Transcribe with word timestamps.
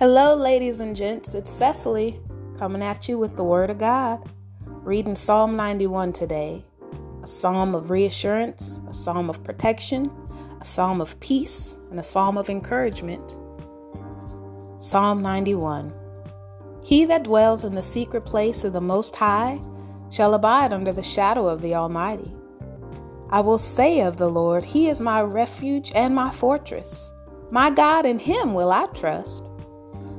Hello, 0.00 0.34
ladies 0.34 0.80
and 0.80 0.96
gents. 0.96 1.34
It's 1.34 1.50
Cecily 1.50 2.18
coming 2.58 2.80
at 2.80 3.06
you 3.06 3.18
with 3.18 3.36
the 3.36 3.44
Word 3.44 3.68
of 3.68 3.76
God. 3.76 4.26
Reading 4.64 5.14
Psalm 5.14 5.56
91 5.56 6.14
today. 6.14 6.64
A 7.22 7.26
psalm 7.26 7.74
of 7.74 7.90
reassurance, 7.90 8.80
a 8.88 8.94
psalm 8.94 9.28
of 9.28 9.44
protection, 9.44 10.10
a 10.58 10.64
psalm 10.64 11.02
of 11.02 11.20
peace, 11.20 11.76
and 11.90 12.00
a 12.00 12.02
psalm 12.02 12.38
of 12.38 12.48
encouragement. 12.48 13.36
Psalm 14.78 15.20
91 15.20 15.92
He 16.82 17.04
that 17.04 17.24
dwells 17.24 17.62
in 17.62 17.74
the 17.74 17.82
secret 17.82 18.24
place 18.24 18.64
of 18.64 18.72
the 18.72 18.80
Most 18.80 19.14
High 19.16 19.60
shall 20.10 20.32
abide 20.32 20.72
under 20.72 20.94
the 20.94 21.02
shadow 21.02 21.46
of 21.46 21.60
the 21.60 21.74
Almighty. 21.74 22.32
I 23.28 23.40
will 23.40 23.58
say 23.58 24.00
of 24.00 24.16
the 24.16 24.30
Lord, 24.30 24.64
He 24.64 24.88
is 24.88 25.02
my 25.02 25.20
refuge 25.20 25.92
and 25.94 26.14
my 26.14 26.32
fortress. 26.32 27.12
My 27.50 27.68
God, 27.68 28.06
in 28.06 28.18
Him 28.18 28.54
will 28.54 28.72
I 28.72 28.86
trust. 28.86 29.44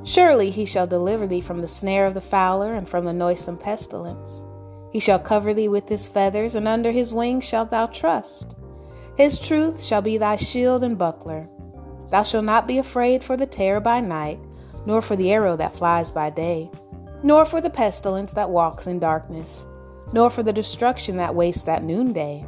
Surely 0.03 0.49
He 0.49 0.65
shall 0.65 0.87
deliver 0.87 1.27
thee 1.27 1.41
from 1.41 1.61
the 1.61 1.67
snare 1.67 2.05
of 2.05 2.13
the 2.13 2.21
fowler 2.21 2.71
and 2.71 2.87
from 2.89 3.05
the 3.05 3.13
noisome 3.13 3.57
pestilence. 3.57 4.43
He 4.91 4.99
shall 4.99 5.19
cover 5.19 5.53
thee 5.53 5.67
with 5.67 5.87
His 5.89 6.07
feathers, 6.07 6.55
and 6.55 6.67
under 6.67 6.91
His 6.91 7.13
wings 7.13 7.47
shalt 7.47 7.71
thou 7.71 7.85
trust. 7.87 8.55
His 9.15 9.39
truth 9.39 9.83
shall 9.83 10.01
be 10.01 10.17
thy 10.17 10.35
shield 10.35 10.83
and 10.83 10.97
buckler. 10.97 11.47
Thou 12.09 12.23
shalt 12.23 12.45
not 12.45 12.67
be 12.67 12.77
afraid 12.77 13.23
for 13.23 13.37
the 13.37 13.45
terror 13.45 13.79
by 13.79 14.01
night, 14.01 14.39
nor 14.85 15.01
for 15.01 15.15
the 15.15 15.31
arrow 15.31 15.55
that 15.55 15.75
flies 15.75 16.11
by 16.11 16.29
day, 16.29 16.69
nor 17.23 17.45
for 17.45 17.61
the 17.61 17.69
pestilence 17.69 18.33
that 18.33 18.49
walks 18.49 18.87
in 18.87 18.99
darkness, 18.99 19.65
nor 20.11 20.29
for 20.29 20.43
the 20.43 20.51
destruction 20.51 21.17
that 21.17 21.35
wastes 21.35 21.67
at 21.67 21.83
noonday. 21.83 22.45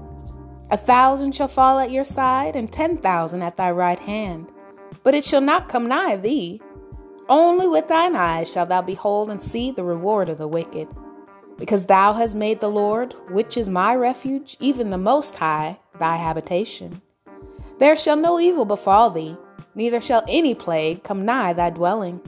A 0.72 0.78
thousand 0.78 1.34
shall 1.34 1.48
fall 1.48 1.80
at 1.80 1.92
your 1.92 2.06
side, 2.06 2.56
and 2.56 2.72
ten 2.72 2.98
thousand 2.98 3.44
at 3.44 3.56
thy 3.58 3.70
right 3.72 4.00
hand, 4.00 4.52
but 5.04 5.14
it 5.14 5.24
shall 5.24 5.42
not 5.42 5.70
come 5.70 5.88
nigh 5.88 6.16
thee. 6.16 6.60
Only 7.30 7.68
with 7.68 7.88
thine 7.88 8.16
eyes 8.16 8.52
shalt 8.52 8.70
thou 8.70 8.82
behold 8.82 9.30
and 9.30 9.42
see 9.42 9.72
the 9.72 9.84
reward 9.84 10.30
of 10.30 10.38
the 10.38 10.48
wicked. 10.48 10.90
Because 11.58 11.86
thou 11.86 12.14
hast 12.14 12.36
made 12.36 12.60
the 12.60 12.70
Lord, 12.70 13.14
which 13.30 13.56
is 13.56 13.70
my 13.70 13.96
refuge, 13.96 14.58
even 14.60 14.90
the 14.90 14.98
Most 14.98 15.38
High, 15.38 15.80
thy 16.00 16.18
habitation. 16.18 17.02
There 17.80 17.96
shall 17.96 18.18
no 18.18 18.40
evil 18.40 18.66
befall 18.66 19.10
thee, 19.10 19.38
neither 19.76 20.02
shall 20.02 20.24
any 20.28 20.54
plague 20.54 21.04
come 21.04 21.26
nigh 21.26 21.54
thy 21.54 21.70
dwelling. 21.70 22.22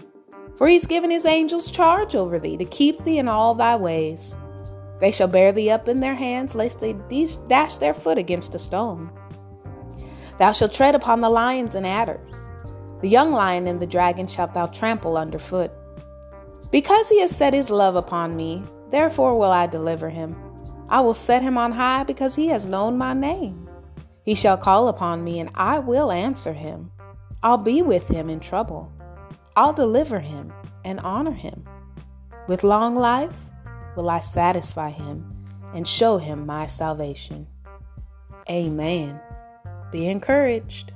For 0.58 0.68
he 0.68 0.76
has 0.76 0.86
given 0.86 1.12
his 1.12 1.26
angels 1.26 1.70
charge 1.70 2.16
over 2.16 2.40
thee 2.40 2.56
to 2.58 2.66
keep 2.66 3.04
thee 3.04 3.18
in 3.18 3.28
all 3.28 3.54
thy 3.56 3.76
ways. 3.76 4.36
They 5.02 5.12
shall 5.12 5.28
bear 5.28 5.52
thee 5.52 5.70
up 5.70 5.90
in 5.90 6.00
their 6.00 6.16
hands, 6.16 6.56
lest 6.56 6.80
they 6.80 6.94
dash 7.48 7.78
their 7.78 7.94
foot 7.94 8.18
against 8.18 8.56
a 8.56 8.60
stone. 8.60 9.12
Thou 10.38 10.54
shalt 10.54 10.74
tread 10.74 10.96
upon 10.96 11.20
the 11.20 11.30
lions 11.30 11.76
and 11.76 11.86
adders. 11.86 12.35
The 13.06 13.12
young 13.12 13.34
lion 13.34 13.68
and 13.68 13.80
the 13.80 13.86
dragon 13.86 14.26
shalt 14.26 14.56
thou 14.56 14.66
trample 14.66 15.16
under 15.16 15.38
foot. 15.38 15.72
Because 16.72 17.08
he 17.08 17.22
has 17.22 17.30
set 17.36 17.54
his 17.54 17.70
love 17.70 17.96
upon 17.96 18.36
me, 18.36 18.64
therefore 18.90 19.38
will 19.38 19.52
I 19.52 19.68
deliver 19.68 20.10
him. 20.10 20.36
I 20.90 21.02
will 21.02 21.14
set 21.14 21.44
him 21.44 21.56
on 21.56 21.72
high 21.72 22.04
because 22.04 22.34
he 22.34 22.48
has 22.48 22.66
known 22.66 22.98
my 22.98 23.14
name. 23.14 23.70
He 24.24 24.34
shall 24.34 24.58
call 24.58 24.88
upon 24.88 25.24
me, 25.24 25.40
and 25.40 25.52
I 25.54 25.78
will 25.78 26.12
answer 26.12 26.54
him. 26.54 26.90
I'll 27.44 27.60
be 27.60 27.84
with 27.84 28.08
him 28.08 28.28
in 28.28 28.40
trouble. 28.40 28.92
I'll 29.56 29.72
deliver 29.72 30.18
him 30.18 30.52
and 30.84 31.00
honor 31.02 31.34
him. 31.34 31.64
With 32.48 32.64
long 32.64 32.96
life, 32.96 33.38
will 33.96 34.10
I 34.10 34.22
satisfy 34.22 34.90
him 34.90 35.46
and 35.76 35.88
show 35.88 36.18
him 36.18 36.48
my 36.48 36.66
salvation. 36.66 37.46
Amen. 38.50 39.20
Be 39.92 40.08
encouraged. 40.08 40.92